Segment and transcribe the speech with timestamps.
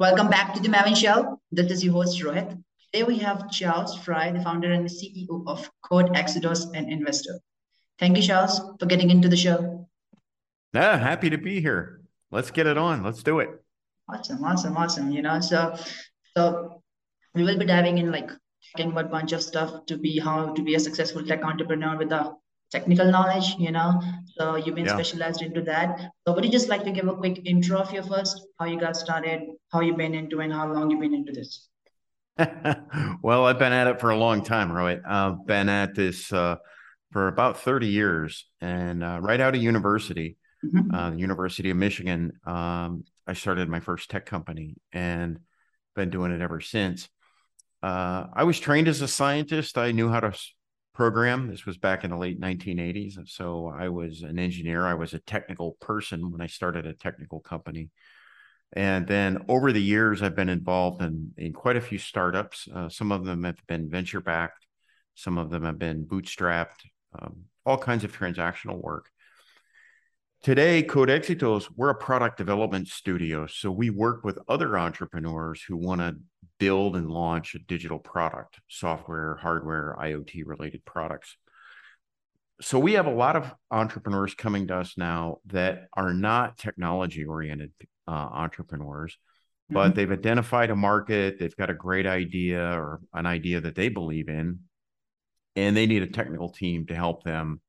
[0.00, 1.40] Welcome back to the Maven Show.
[1.52, 2.60] This is your host Rohit.
[2.92, 7.38] Today we have Charles Fry, the founder and the CEO of Code Exitos and investor.
[8.00, 9.88] Thank you, Charles, for getting into the show.
[10.72, 12.00] Yeah, happy to be here.
[12.32, 13.04] Let's get it on.
[13.04, 13.50] Let's do it.
[14.12, 15.12] Awesome, awesome, awesome.
[15.12, 15.76] You know, so
[16.36, 16.82] so
[17.32, 18.30] we will be diving in like
[18.72, 21.96] talking about a bunch of stuff to be how to be a successful tech entrepreneur
[21.96, 22.34] with a
[22.70, 24.00] technical knowledge, you know.
[24.36, 24.94] So you've been yeah.
[24.94, 26.00] specialized into that.
[26.26, 28.78] So would you just like to give a quick intro of you first, how you
[28.78, 31.68] got started, how you've been into and how long you've been into this?
[33.22, 35.00] well, I've been at it for a long time, right?
[35.06, 36.56] I've been at this uh,
[37.12, 40.92] for about 30 years and uh, right out of university, mm-hmm.
[40.92, 45.38] uh, the University of Michigan, um, I started my first tech company and
[45.96, 47.08] been doing it ever since.
[47.82, 49.78] Uh, I was trained as a scientist.
[49.78, 50.38] I knew how to
[50.94, 51.48] program.
[51.48, 53.16] This was back in the late 1980s.
[53.18, 54.86] And so I was an engineer.
[54.86, 57.90] I was a technical person when I started a technical company.
[58.72, 62.68] And then over the years, I've been involved in, in quite a few startups.
[62.72, 64.66] Uh, some of them have been venture backed,
[65.14, 66.86] some of them have been bootstrapped,
[67.18, 69.10] um, all kinds of transactional work.
[70.42, 73.46] Today, Code Exitos, we're a product development studio.
[73.46, 76.16] So we work with other entrepreneurs who want to
[76.58, 81.36] build and launch a digital product, software, hardware, IoT related products.
[82.60, 87.24] So we have a lot of entrepreneurs coming to us now that are not technology
[87.24, 87.72] oriented
[88.06, 89.74] uh, entrepreneurs, mm-hmm.
[89.74, 93.88] but they've identified a market, they've got a great idea or an idea that they
[93.88, 94.60] believe in,
[95.56, 97.60] and they need a technical team to help them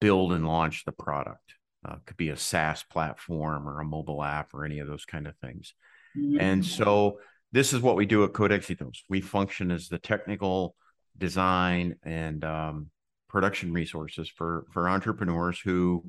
[0.00, 1.54] build and launch the product.
[1.82, 5.26] Uh, could be a SaaS platform or a mobile app or any of those kind
[5.26, 5.74] of things.
[6.16, 6.38] Mm-hmm.
[6.38, 7.20] And so
[7.52, 8.98] this is what we do at Code Exitos.
[9.08, 10.74] We function as the technical
[11.18, 12.90] design and um,
[13.28, 16.04] production resources for for entrepreneurs who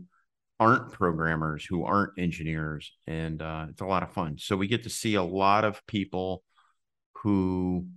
[0.59, 4.38] aren't programmers, who aren't engineers, and uh, it's a lot of fun.
[4.38, 6.44] So we get to see a lot of people
[7.23, 7.87] who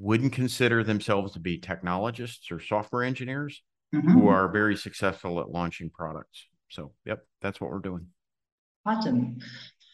[0.00, 3.62] wouldn't consider themselves to be technologists or software engineers
[3.94, 4.10] mm-hmm.
[4.10, 6.46] who are very successful at launching products.
[6.70, 8.08] So, yep, that's what we're doing.
[8.84, 9.38] Awesome.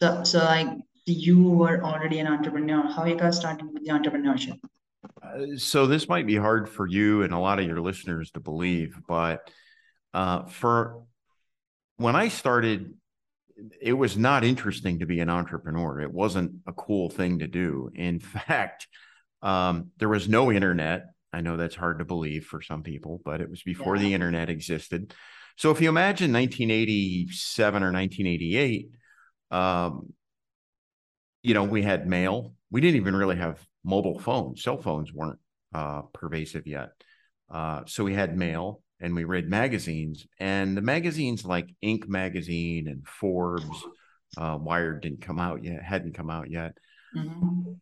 [0.01, 0.67] So, so like
[1.05, 2.87] you were already an entrepreneur.
[2.87, 4.59] How you got started with the entrepreneurship?
[5.21, 8.39] Uh, so this might be hard for you and a lot of your listeners to
[8.39, 9.49] believe, but
[10.13, 11.03] uh, for
[11.97, 12.93] when I started,
[13.81, 15.99] it was not interesting to be an entrepreneur.
[16.01, 17.91] It wasn't a cool thing to do.
[17.93, 18.87] In fact,
[19.41, 21.05] um, there was no internet.
[21.31, 24.03] I know that's hard to believe for some people, but it was before yeah.
[24.03, 25.13] the internet existed.
[25.57, 28.89] So if you imagine 1987 or 1988,
[29.51, 30.13] um,
[31.41, 32.53] you know, we had mail.
[32.71, 34.63] We didn't even really have mobile phones.
[34.63, 35.39] Cell phones weren't
[35.73, 36.89] uh, pervasive yet.
[37.49, 40.27] Uh, so we had mail and we read magazines.
[40.39, 42.07] And the magazines like Inc.
[42.07, 43.83] magazine and Forbes,
[44.37, 46.77] uh, Wired didn't come out yet, hadn't come out yet.
[47.15, 47.73] Mm-hmm.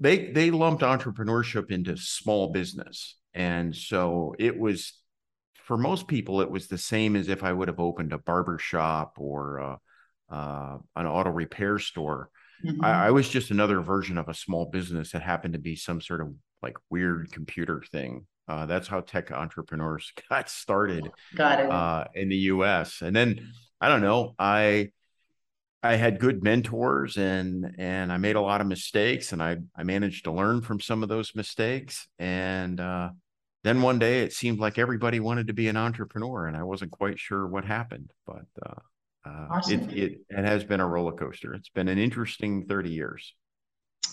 [0.00, 4.94] They they lumped entrepreneurship into small business, and so it was
[5.68, 8.58] for most people, it was the same as if I would have opened a barber
[8.58, 9.76] shop or uh,
[10.34, 12.30] uh, an auto repair store.
[12.64, 12.84] Mm-hmm.
[12.84, 16.00] I, I, was just another version of a small business that happened to be some
[16.00, 18.26] sort of like weird computer thing.
[18.48, 21.70] Uh, that's how tech entrepreneurs got started got it.
[21.70, 23.02] Uh, in the U.S.
[23.02, 24.90] And then I don't know, I
[25.82, 29.84] I had good mentors and and I made a lot of mistakes and I I
[29.84, 33.10] managed to learn from some of those mistakes and uh,
[33.64, 36.90] then one day it seemed like everybody wanted to be an entrepreneur and i wasn't
[36.90, 38.80] quite sure what happened but uh,
[39.26, 39.90] uh, awesome.
[39.90, 41.54] it, it, it has been a roller coaster.
[41.54, 43.34] It's been an interesting 30 years.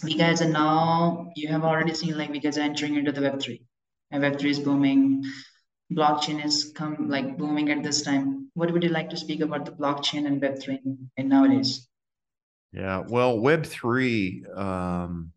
[0.04, 3.22] We guys are now you have already seen like we guys are entering into the
[3.22, 3.62] web3
[4.12, 5.24] and web3 is booming.
[5.92, 8.50] Blockchain is come like booming at this time.
[8.56, 10.80] What would you like to speak about the blockchain and web3
[11.18, 11.88] and nowadays?
[12.74, 15.32] Yeah well web3 um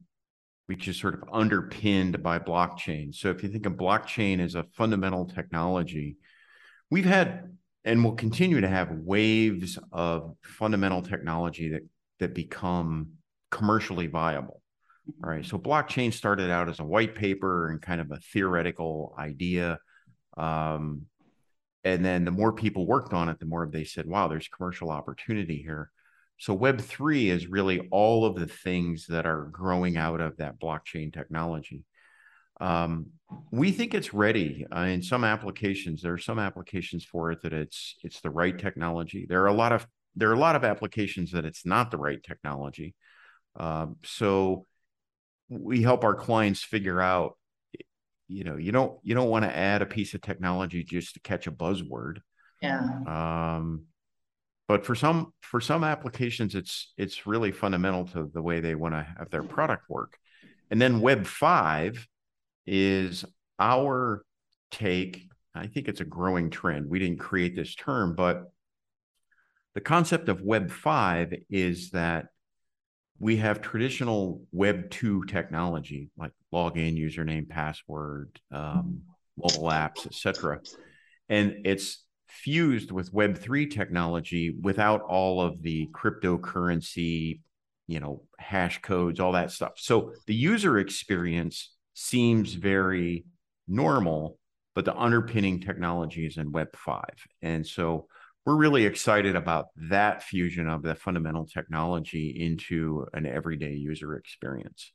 [0.67, 3.15] which is sort of underpinned by blockchain.
[3.15, 6.19] So if you think of blockchain as a fundamental technology,
[6.91, 11.82] we've had and we'll continue to have waves of fundamental technology that
[12.19, 13.12] that become
[13.50, 14.62] commercially viable.
[15.23, 15.44] All right.
[15.44, 19.79] So blockchain started out as a white paper and kind of a theoretical idea.
[20.37, 21.03] Um,
[21.85, 24.91] and then the more people worked on it, the more they said, wow, there's commercial
[24.91, 25.91] opportunity here.
[26.38, 31.12] So Web3 is really all of the things that are growing out of that blockchain
[31.12, 31.85] technology.
[32.60, 33.10] Um,
[33.50, 36.02] we think it's ready uh, in some applications.
[36.02, 39.26] There are some applications for it that it's it's the right technology.
[39.28, 41.99] There are a lot of there are a lot of applications that it's not the
[41.99, 42.94] right technology.
[43.56, 44.66] Um, so
[45.49, 47.37] we help our clients figure out.
[48.31, 51.20] You know, you don't you don't want to add a piece of technology just to
[51.20, 52.19] catch a buzzword.
[52.60, 52.81] Yeah.
[53.06, 53.84] Um,
[54.66, 58.94] but for some for some applications, it's it's really fundamental to the way they want
[58.94, 60.19] to have their product work.
[60.70, 62.06] And then Web five
[62.69, 63.25] is
[63.59, 64.25] our
[64.70, 65.29] take.
[65.55, 66.88] I think it's a growing trend.
[66.88, 68.44] We didn't create this term, but
[69.75, 72.26] the concept of Web five is that
[73.19, 79.03] we have traditional Web 2 technology like login, username, password, um,
[79.37, 80.61] mobile apps, etc.
[81.29, 87.41] And it's fused with Web 3 technology without all of the cryptocurrency,
[87.87, 89.73] you know, hash codes, all that stuff.
[89.76, 93.25] So the user experience seems very
[93.67, 94.39] normal,
[94.77, 97.03] but the underpinning technology is in Web 5.
[97.43, 98.06] And so
[98.47, 104.93] we're really excited about that fusion of the fundamental technology into an everyday user experience.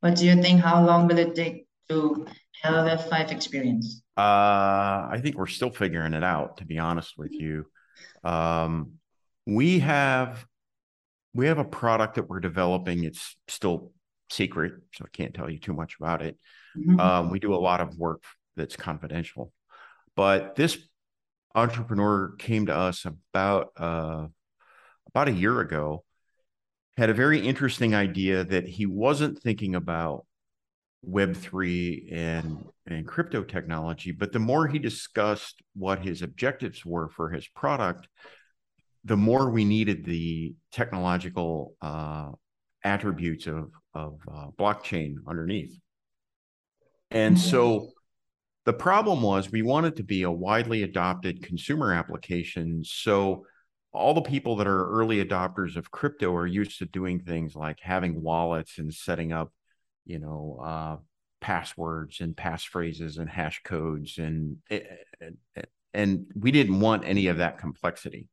[0.00, 0.62] What do you think?
[0.62, 2.26] How long will it take to
[2.62, 4.02] have a Web 5 experience?
[4.16, 7.66] Uh, I think we're still figuring it out, to be honest with you.
[8.24, 8.92] Um,
[9.46, 10.46] we have
[11.34, 13.04] we have a product that we're developing.
[13.04, 13.92] It's still
[14.30, 16.38] secret, so I can't tell you too much about it.
[16.76, 17.00] Mm-hmm.
[17.00, 18.22] Um, we do a lot of work
[18.56, 19.52] that's confidential,
[20.16, 20.78] but this
[21.54, 24.26] entrepreneur came to us about uh,
[25.08, 26.04] about a year ago
[26.96, 30.26] had a very interesting idea that he wasn't thinking about
[31.08, 37.30] web3 and and crypto technology but the more he discussed what his objectives were for
[37.30, 38.06] his product
[39.04, 42.30] the more we needed the technological uh,
[42.84, 45.78] attributes of of uh, blockchain underneath
[47.10, 47.48] and mm-hmm.
[47.50, 47.90] so
[48.66, 52.84] the problem was we wanted to be a widely adopted consumer application.
[52.84, 53.46] So
[53.92, 57.78] all the people that are early adopters of crypto are used to doing things like
[57.80, 59.52] having wallets and setting up,
[60.04, 60.96] you know, uh,
[61.40, 64.80] passwords and passphrases and hash codes and eh,
[65.20, 65.62] eh, eh,
[65.94, 68.28] and we didn't want any of that complexity.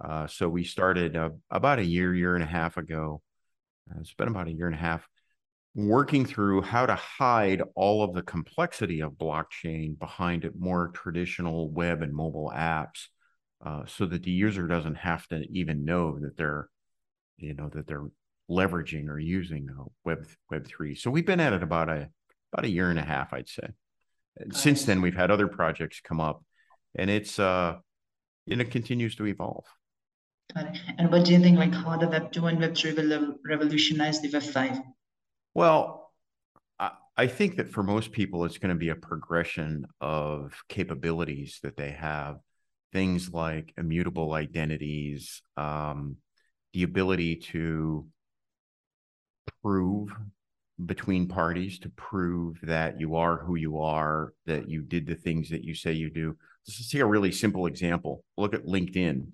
[0.00, 3.22] Uh, so we started uh, about a year, year and a half ago.
[3.90, 5.06] Uh, it's been about a year and a half
[5.74, 12.02] working through how to hide all of the complexity of blockchain behind more traditional web
[12.02, 13.06] and mobile apps
[13.64, 16.68] uh, so that the user doesn't have to even know that they're
[17.38, 18.06] you know that they're
[18.50, 22.10] leveraging or using uh, web web 3 so we've been at it about a
[22.52, 23.66] about a year and a half i'd say.
[24.36, 26.44] And since then we've had other projects come up
[26.94, 27.76] and it's uh
[28.50, 29.64] and it continues to evolve
[30.98, 34.20] and what do you think like how the web 2 and web 3 will revolutionize
[34.20, 34.80] the web 5
[35.54, 36.12] well,
[36.78, 41.60] I, I think that for most people, it's going to be a progression of capabilities
[41.62, 42.38] that they have.
[42.92, 46.16] Things like immutable identities, um,
[46.72, 48.06] the ability to
[49.62, 50.10] prove
[50.84, 55.50] between parties to prove that you are who you are, that you did the things
[55.50, 56.36] that you say you do.
[56.66, 58.24] Let's take a really simple example.
[58.36, 59.26] Look at LinkedIn.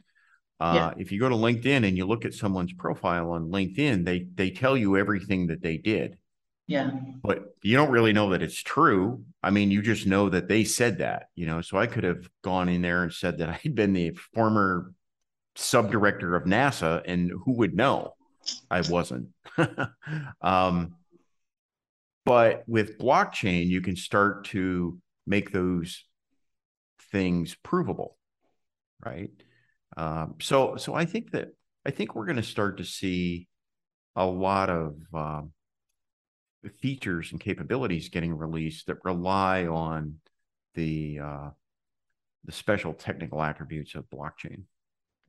[0.60, 0.94] Uh, yeah.
[0.96, 4.50] If you go to LinkedIn and you look at someone's profile on LinkedIn, they they
[4.50, 6.18] tell you everything that they did.
[6.66, 6.90] Yeah.
[7.22, 9.24] But you don't really know that it's true.
[9.42, 11.62] I mean, you just know that they said that, you know.
[11.62, 14.92] So I could have gone in there and said that I'd been the former
[15.56, 18.14] subdirector of NASA, and who would know?
[18.70, 19.28] I wasn't.
[20.40, 20.94] um,
[22.24, 26.04] but with blockchain, you can start to make those
[27.10, 28.16] things provable,
[29.04, 29.30] right?
[29.98, 31.48] Um, so so I think that
[31.84, 33.48] I think we're going to start to see
[34.14, 35.52] a lot of um,
[36.80, 40.20] features and capabilities getting released that rely on
[40.74, 41.50] the uh,
[42.44, 44.62] the special technical attributes of blockchain.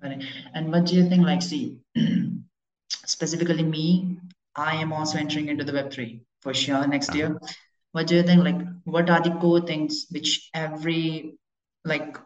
[0.02, 1.26] And what do you think?
[1.26, 1.80] Like, see,
[2.90, 4.20] specifically me,
[4.56, 7.18] I am also entering into the Web three for sure next uh-huh.
[7.18, 7.40] year.
[7.92, 8.44] What do you think?
[8.44, 11.40] Like, what are the core things which every
[11.84, 12.18] like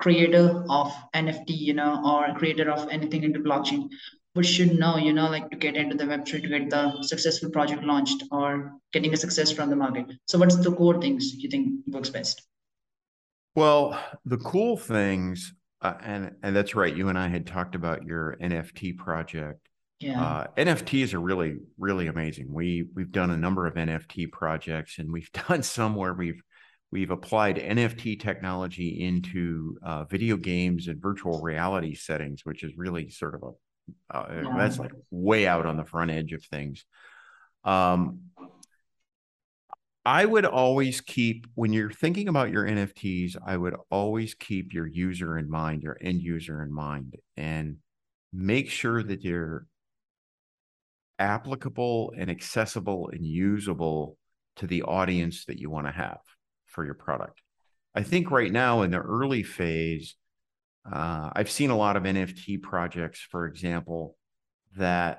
[0.00, 3.88] creator of NFT, you know, or creator of anything into blockchain
[4.34, 7.50] would should know, you know, like to get into the Web3 to get the successful
[7.50, 10.06] project launched or getting a success from the market.
[10.26, 12.42] So what's the core things you think works best?
[13.56, 15.52] Well, the cool things,
[15.82, 16.94] uh, and and that's right.
[16.94, 19.68] You and I had talked about your NFT project.
[19.98, 20.22] Yeah.
[20.22, 22.52] Uh, NFTs are really really amazing.
[22.52, 26.40] We we've done a number of NFT projects, and we've done some where we've
[26.92, 33.10] we've applied NFT technology into uh, video games and virtual reality settings, which is really
[33.10, 33.50] sort of a
[34.10, 34.54] uh, yeah.
[34.56, 36.84] That's like way out on the front edge of things.
[37.64, 38.20] Um,
[40.04, 44.86] I would always keep when you're thinking about your NFTs, I would always keep your
[44.86, 47.78] user in mind, your end user in mind, and
[48.32, 49.66] make sure that they're
[51.18, 54.16] applicable and accessible and usable
[54.56, 56.20] to the audience that you want to have
[56.70, 57.42] for your product.
[57.94, 60.14] I think right now in the early phase,
[60.90, 64.16] uh, I've seen a lot of NFT projects, for example,
[64.76, 65.18] that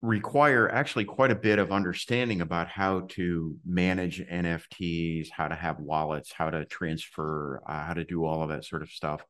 [0.00, 5.80] require actually quite a bit of understanding about how to manage NFTs, how to have
[5.80, 9.24] wallets, how to transfer, uh, how to do all of that sort of stuff.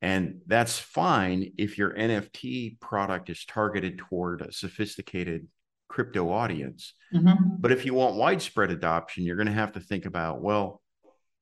[0.00, 5.46] And that's fine if your NFT product is targeted toward a sophisticated
[5.90, 6.94] crypto audience.
[7.12, 7.56] Mm-hmm.
[7.58, 10.80] But if you want widespread adoption, you're going to have to think about, well,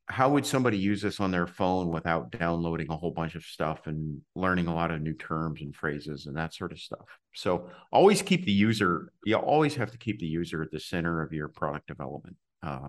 [0.07, 3.87] how would somebody use this on their phone without downloading a whole bunch of stuff
[3.87, 7.69] and learning a lot of new terms and phrases and that sort of stuff so
[7.93, 11.35] always keep the user you always have to keep the user at the center of
[11.35, 12.89] your product development uh,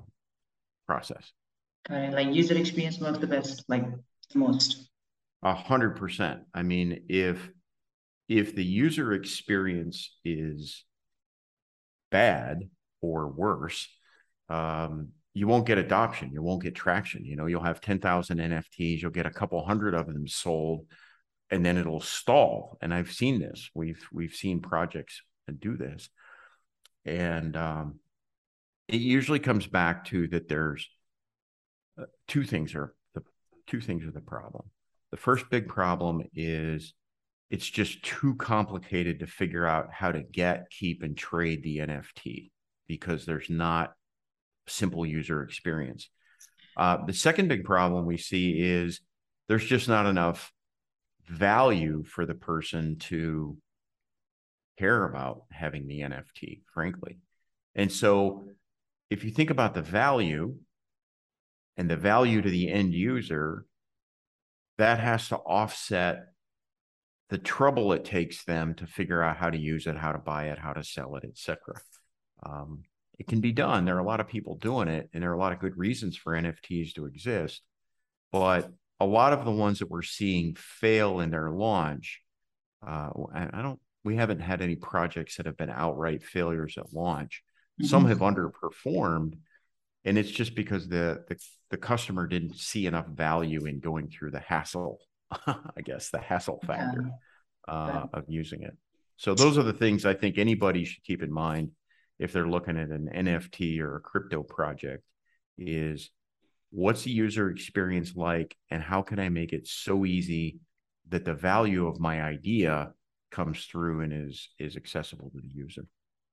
[0.87, 1.33] process
[1.89, 3.83] like user experience works the best like
[4.31, 4.89] the most
[5.43, 7.49] a hundred percent i mean if
[8.29, 10.85] if the user experience is
[12.09, 12.69] bad
[13.01, 13.87] or worse
[14.49, 16.31] um, you won't get adoption.
[16.33, 17.23] You won't get traction.
[17.23, 20.85] You know, you'll have 10,000 NFTs, you'll get a couple hundred of them sold,
[21.49, 22.77] and then it'll stall.
[22.81, 23.69] And I've seen this.
[23.73, 25.21] We've we've seen projects
[25.59, 26.09] do this.
[27.05, 27.99] And um,
[28.87, 30.87] it usually comes back to that there's
[31.99, 33.23] uh, two things are the
[33.67, 34.65] two things are the problem.
[35.11, 36.93] The first big problem is
[37.49, 42.51] it's just too complicated to figure out how to get, keep, and trade the NFT
[42.87, 43.93] because there's not
[44.67, 46.09] simple user experience.
[46.77, 49.01] Uh, the second big problem we see is
[49.47, 50.51] there's just not enough
[51.27, 53.57] value for the person to
[54.77, 57.17] care about having the NFT, frankly.
[57.75, 58.45] And so
[59.09, 60.55] if you think about the value
[61.77, 63.65] and the value to the end user,
[64.77, 66.27] that has to offset
[67.29, 70.45] the trouble it takes them to figure out how to use it, how to buy
[70.45, 71.57] it, how to sell it, etc.
[72.43, 72.83] Um,
[73.19, 73.85] it can be done.
[73.85, 75.77] There are a lot of people doing it, and there are a lot of good
[75.77, 77.61] reasons for NFTs to exist.
[78.31, 82.21] But a lot of the ones that we're seeing fail in their launch,
[82.85, 83.79] uh, I don't.
[84.05, 87.43] We haven't had any projects that have been outright failures at launch.
[87.79, 87.87] Mm-hmm.
[87.87, 89.33] Some have underperformed,
[90.05, 91.37] and it's just because the, the
[91.69, 94.99] the customer didn't see enough value in going through the hassle.
[95.47, 97.09] I guess the hassle factor
[97.67, 97.73] yeah.
[97.73, 98.75] uh, of using it.
[99.17, 101.71] So those are the things I think anybody should keep in mind
[102.19, 105.03] if they're looking at an NFT or a crypto project
[105.57, 106.09] is
[106.71, 110.59] what's the user experience like and how can I make it so easy
[111.09, 112.93] that the value of my idea
[113.31, 115.85] comes through and is is accessible to the user.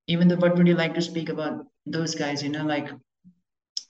[0.06, 2.88] Even though what would you like to speak about those guys, you know, like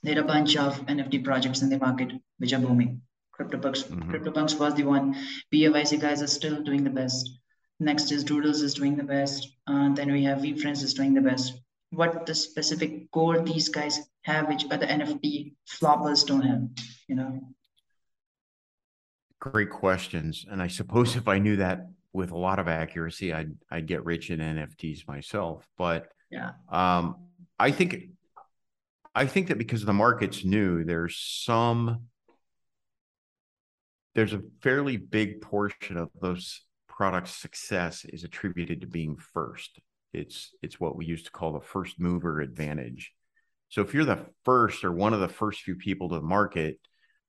[0.03, 3.01] there are a bunch of NFT projects in the market which are booming.
[3.39, 4.11] CryptoPunks, mm-hmm.
[4.11, 5.15] CryptoPunks was the one.
[5.53, 7.39] BAYC guys are still doing the best.
[7.79, 9.47] Next is Doodles is doing the best.
[9.67, 11.59] And then we have VeeFriends is doing the best
[11.91, 16.67] what the specific core these guys have, which other NFT floppers don't have,
[17.07, 17.39] you know?
[19.39, 20.45] Great questions.
[20.49, 24.03] And I suppose if I knew that with a lot of accuracy, I'd I'd get
[24.03, 25.67] rich in NFTs myself.
[25.77, 27.15] But yeah, um,
[27.59, 28.09] I think
[29.13, 32.07] I think that because the market's new, there's some
[34.17, 39.79] there's a fairly big portion of those products' success is attributed to being first.
[40.11, 43.13] It's it's what we used to call the first mover advantage.
[43.69, 46.79] So if you're the first or one of the first few people to market,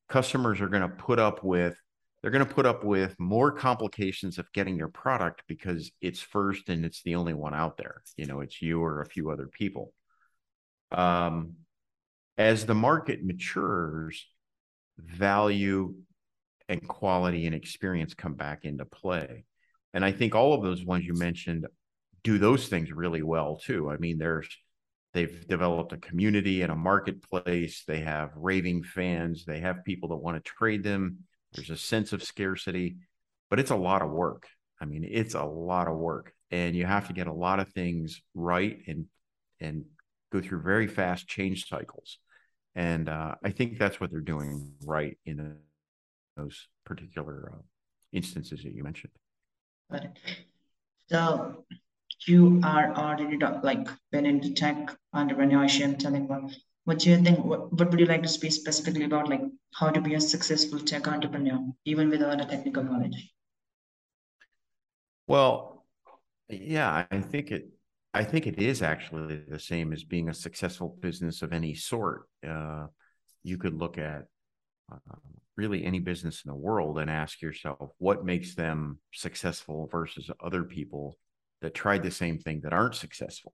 [0.08, 1.76] customers are going to put up with
[2.22, 6.70] they're going to put up with more complications of getting your product because it's first
[6.70, 8.00] and it's the only one out there.
[8.16, 9.92] You know, it's you or a few other people.
[10.90, 11.56] Um,
[12.38, 14.26] as the market matures,
[14.96, 15.94] value
[16.68, 19.44] and quality and experience come back into play.
[19.94, 21.66] And I think all of those ones you mentioned
[22.22, 23.90] do those things really well too.
[23.90, 24.48] I mean, there's
[25.14, 27.84] they've developed a community and a marketplace.
[27.86, 29.44] They have raving fans.
[29.44, 31.18] They have people that want to trade them.
[31.52, 32.96] There's a sense of scarcity,
[33.48, 34.46] but it's a lot of work.
[34.80, 37.70] I mean, it's a lot of work, and you have to get a lot of
[37.70, 39.06] things right and
[39.60, 39.84] and
[40.30, 42.18] go through very fast change cycles.
[42.74, 45.56] And uh, I think that's what they're doing right in
[46.38, 47.62] those particular uh,
[48.12, 49.12] instances that you mentioned.
[51.10, 51.64] So
[52.26, 56.42] you are already like been into tech entrepreneurship, telling what
[56.84, 57.44] what do you think?
[57.44, 59.42] What, what would you like to speak specifically about, like
[59.74, 63.30] how to be a successful tech entrepreneur, even without a technical knowledge?
[65.26, 65.84] Well,
[66.48, 67.68] yeah, I think it.
[68.14, 72.22] I think it is actually the same as being a successful business of any sort.
[72.46, 72.86] Uh,
[73.42, 74.24] you could look at
[74.92, 74.96] uh,
[75.56, 80.62] really any business in the world and ask yourself what makes them successful versus other
[80.62, 81.18] people
[81.60, 83.52] that tried the same thing that aren't successful.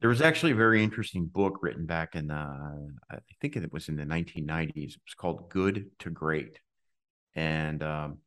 [0.00, 3.88] There was actually a very interesting book written back in, the, I think it was
[3.88, 4.76] in the 1990s.
[4.76, 6.58] It was called Good to Great.
[7.34, 8.18] and um,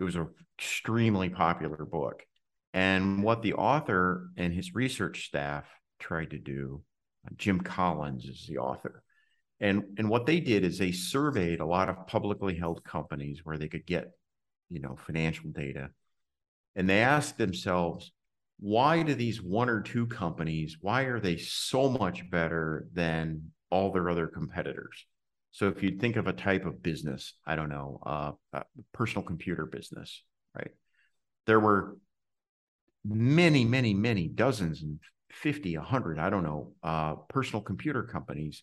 [0.00, 0.28] it was an
[0.58, 2.24] extremely popular book.
[2.74, 5.64] And what the author and his research staff
[5.98, 6.82] tried to do,
[7.36, 9.02] Jim Collins is the author.
[9.60, 13.58] And, and what they did is they surveyed a lot of publicly held companies where
[13.58, 14.12] they could get,
[14.70, 15.90] you know, financial data.
[16.76, 18.12] And they asked themselves,
[18.60, 23.92] why do these one or two companies, why are they so much better than all
[23.92, 25.06] their other competitors?
[25.50, 29.24] So if you think of a type of business, I don't know, uh, a personal
[29.24, 30.22] computer business,
[30.54, 30.70] right?
[31.46, 31.96] There were
[33.04, 34.98] many, many, many dozens and
[35.32, 38.62] 50, 100, I don't know, uh, personal computer companies,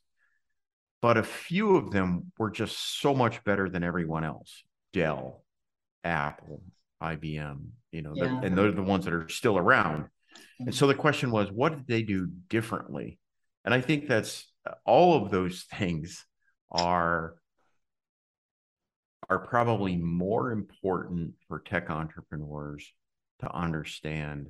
[1.06, 4.64] but a few of them were just so much better than everyone else.
[4.92, 5.44] Dell,
[6.04, 6.64] Apple,
[7.00, 8.42] IBM, you know, yeah.
[8.42, 10.06] and they're the ones that are still around.
[10.60, 13.20] And so the question was, what did they do differently?
[13.64, 14.52] And I think that's
[14.84, 16.26] all of those things
[16.72, 17.36] are
[19.30, 22.92] are probably more important for tech entrepreneurs
[23.42, 24.48] to understand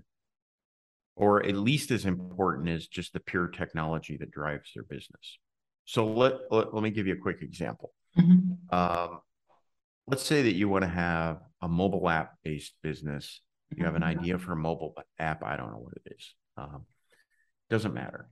[1.18, 5.38] or at least as important as just the pure technology that drives their business
[5.86, 8.76] so let let, let me give you a quick example mm-hmm.
[8.76, 9.20] um,
[10.08, 13.42] let's say that you want to have a mobile app based business
[13.76, 14.20] you have an mm-hmm.
[14.20, 16.86] idea for a mobile app i don't know what it is um,
[17.70, 18.30] doesn't matter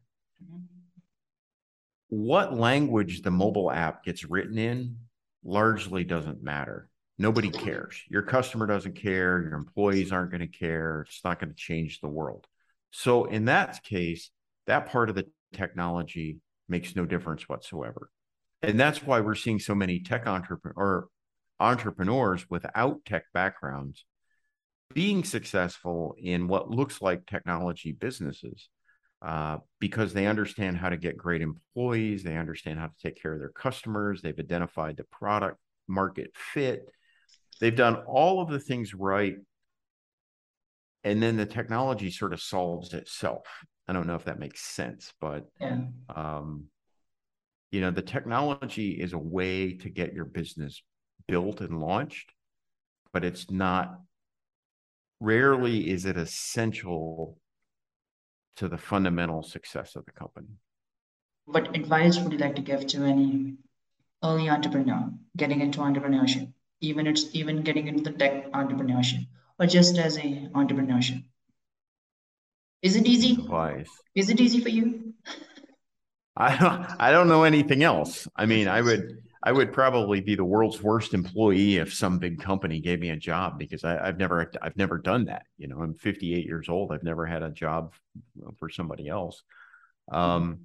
[2.10, 4.98] what language the mobile app gets written in
[5.43, 6.89] largely doesn't matter.
[7.17, 8.01] Nobody cares.
[8.10, 9.41] Your customer doesn't care.
[9.41, 11.05] Your employees aren't going to care.
[11.07, 12.45] It's not going to change the world.
[12.91, 14.29] So, in that case,
[14.67, 16.38] that part of the technology
[16.70, 18.10] makes no difference whatsoever.
[18.62, 21.08] And that's why we're seeing so many tech entrepreneur or
[21.60, 24.05] entrepreneurs without tech backgrounds
[24.93, 28.70] being successful in what looks like technology businesses
[29.22, 33.34] uh, because they understand how to get great employees, they understand how to take care
[33.34, 36.86] of their customers, they've identified the product market fit,
[37.60, 39.36] they've done all of the things right.
[41.05, 43.46] And then the technology sort of solves itself.
[43.87, 45.79] I don't know if that makes sense, but yeah.
[46.15, 46.65] um,
[47.72, 50.81] you know, the technology is a way to get your business
[51.27, 52.31] built and launched,
[53.11, 54.00] but it's not
[55.19, 57.37] rarely is it essential
[58.57, 60.48] to the fundamental success of the company.
[61.46, 63.55] What advice would you like to give to any
[64.24, 69.25] early entrepreneur getting into entrepreneurship, even it's even getting into the tech entrepreneurship,
[69.59, 71.24] or just as a entrepreneurship?
[72.83, 73.31] Is it easy?
[73.41, 73.89] Advice.
[74.13, 75.13] Is it easy for you?
[76.35, 78.27] I don't I don't know anything else.
[78.35, 82.41] I mean, I would I would probably be the world's worst employee if some big
[82.41, 85.43] company gave me a job because I, have never I've never done that.
[85.57, 86.91] You know, I'm 58 years old.
[86.91, 87.93] I've never had a job
[88.59, 89.43] for somebody else.
[90.11, 90.61] Um,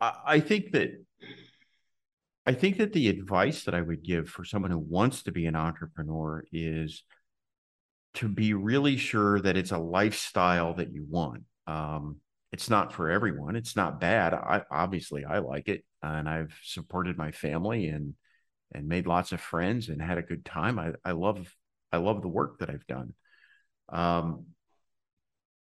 [0.00, 1.04] I, I think that
[2.46, 5.46] I think that the advice that I would give for someone who wants to be
[5.46, 7.04] an entrepreneur is
[8.14, 11.44] to be really sure that it's a lifestyle that you want.
[11.66, 12.16] Um,
[12.52, 13.56] it's not for everyone.
[13.56, 14.34] It's not bad.
[14.34, 18.14] I obviously I like it and I've supported my family and
[18.74, 20.78] and made lots of friends and had a good time.
[20.78, 21.54] I, I love
[21.92, 23.14] I love the work that I've done.
[23.88, 24.46] Um,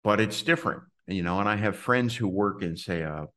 [0.03, 3.27] but it's different, you know, and I have friends who work in say a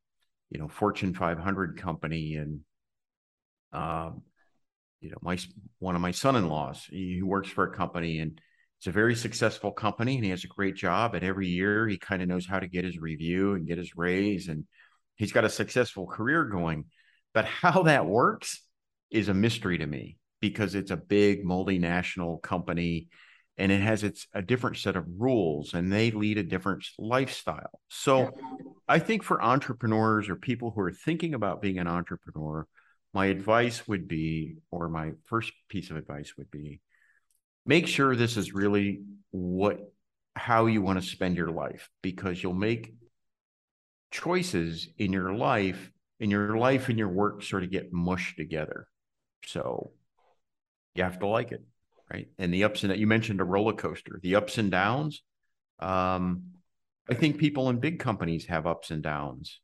[0.51, 2.61] you know Fortune 500 company and
[3.73, 4.23] um,
[5.01, 5.39] you know my
[5.79, 8.41] one of my son-in-laws he works for a company and
[8.85, 11.97] it's a very successful company and he has a great job and every year he
[11.97, 14.67] kind of knows how to get his review and get his raise and
[15.17, 16.85] he's got a successful career going
[17.33, 18.63] but how that works
[19.11, 23.09] is a mystery to me because it's a big multinational company
[23.57, 27.81] and it has its a different set of rules and they lead a different lifestyle.
[27.89, 28.33] So
[28.87, 32.67] I think for entrepreneurs or people who are thinking about being an entrepreneur,
[33.15, 36.81] my advice would be or my first piece of advice would be
[37.67, 39.01] make sure this is really
[39.31, 39.81] what
[40.37, 42.95] how you want to spend your life because you'll make
[44.11, 48.89] choices in your life and your life and your work sort of get mushed together.
[49.47, 49.93] So
[50.95, 51.63] you have to like it,
[52.13, 52.29] right?
[52.39, 55.23] And the ups and that you mentioned a roller coaster, the ups and downs.
[55.81, 56.45] Um,
[57.09, 59.61] I think people in big companies have ups and downs,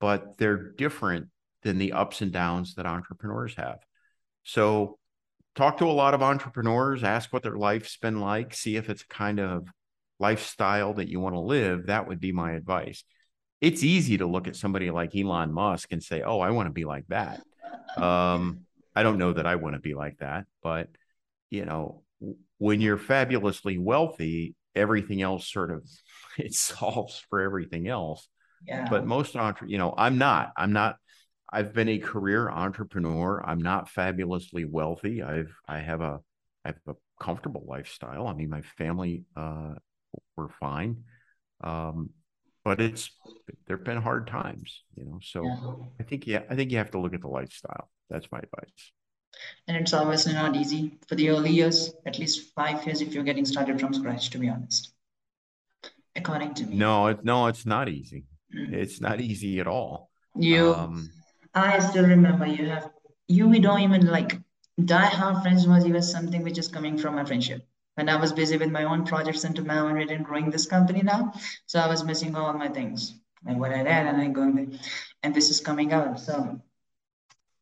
[0.00, 1.28] but they're different
[1.62, 3.78] than the ups and downs that entrepreneurs have.
[4.44, 4.98] So
[5.56, 9.02] talk to a lot of entrepreneurs, ask what their life's been like, see if it's
[9.02, 9.66] a kind of
[10.18, 11.86] lifestyle that you want to live.
[11.86, 13.02] That would be my advice
[13.60, 16.72] it's easy to look at somebody like Elon Musk and say, "Oh, I want to
[16.72, 17.42] be like that."
[17.96, 18.60] Um,
[18.94, 20.88] I don't know that I want to be like that, but
[21.50, 22.02] you know,
[22.58, 25.88] when you're fabulously wealthy, everything else sort of
[26.38, 28.28] it solves for everything else.
[28.66, 28.88] Yeah.
[28.88, 30.52] But most entre, you know, I'm not.
[30.56, 30.96] I'm not.
[31.52, 33.42] I've been a career entrepreneur.
[33.44, 35.22] I'm not fabulously wealthy.
[35.22, 36.20] I've I have a
[36.64, 38.26] I have a comfortable lifestyle.
[38.26, 39.74] I mean, my family uh,
[40.36, 41.04] were fine,
[41.62, 42.10] um,
[42.64, 43.10] but it's
[43.66, 45.20] there've been hard times, you know.
[45.22, 45.74] So yeah.
[46.00, 47.90] I think yeah, I think you have to look at the lifestyle.
[48.10, 48.92] That's my advice.
[49.68, 53.24] And it's obviously not easy for the early years, at least five years if you're
[53.24, 54.30] getting started from scratch.
[54.30, 54.92] To be honest,
[56.16, 56.76] according to me.
[56.76, 58.24] No, it, no, it's not easy.
[58.54, 58.72] Mm.
[58.72, 60.10] It's not easy at all.
[60.34, 61.10] You, um,
[61.56, 62.90] I still remember you have
[63.28, 63.48] you.
[63.48, 64.38] We don't even like
[64.84, 67.66] die hard friends was even something which is coming from my friendship.
[67.94, 71.02] When I was busy with my own projects and into Mavenwit and growing this company
[71.02, 71.32] now,
[71.64, 73.14] so I was missing all my things
[73.46, 74.78] And what I did and I going,
[75.22, 76.20] and this is coming out.
[76.20, 76.60] So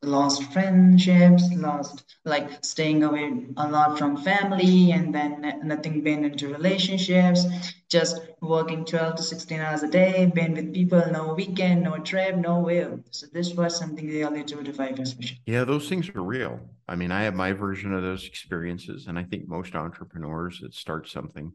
[0.04, 6.48] lost friendships, lost like staying away a lot from family, and then nothing been into
[6.48, 7.44] relationships,
[7.88, 12.36] just working 12 to 16 hours a day, been with people, no weekend, no trip,
[12.36, 13.00] no will.
[13.10, 15.14] So this was something really two to five years.
[15.46, 16.60] Yeah, those things are real.
[16.88, 20.74] I mean, I have my version of those experiences, and I think most entrepreneurs that
[20.74, 21.52] start something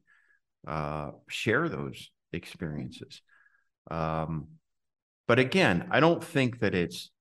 [0.68, 3.22] uh, share those experiences.
[3.90, 4.48] Um,
[5.28, 7.12] but again, I don't think that it's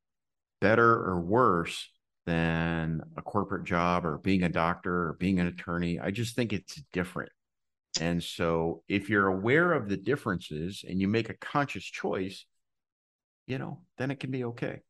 [0.61, 1.89] better or worse
[2.27, 5.99] than a corporate job or being a doctor or being an attorney.
[5.99, 7.33] I just think it's different.
[8.01, 12.45] And so if you're aware of the differences and you make a conscious choice,
[13.47, 14.81] you know, then it can be okay.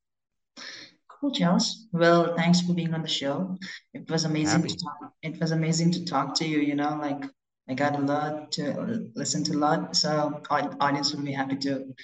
[1.08, 1.86] Cool, Charles.
[1.92, 3.56] Well, thanks for being on the show.
[3.94, 4.74] It was amazing Happy.
[4.74, 5.12] to talk.
[5.22, 6.58] It was amazing to talk to you.
[6.58, 7.24] You know, like
[7.68, 9.96] I got a lot to listen to a lot.
[9.96, 11.94] So audience will be happy to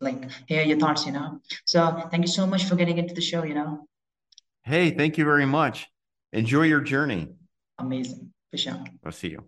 [0.00, 1.40] like hear your thoughts, you know.
[1.64, 3.86] So thank you so much for getting into the show, you know.
[4.64, 5.88] Hey, thank you very much.
[6.32, 7.28] Enjoy your journey.
[7.78, 8.32] Amazing.
[8.50, 8.84] For sure.
[9.04, 9.44] I'll see you.